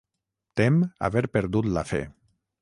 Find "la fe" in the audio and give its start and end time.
1.77-2.01